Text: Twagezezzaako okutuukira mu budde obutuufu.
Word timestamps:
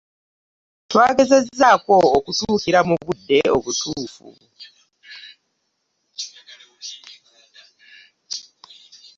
Twagezezzaako 0.89 1.95
okutuukira 2.17 2.79
mu 2.87 2.95
budde 3.05 3.37
obutuufu. 3.55 4.27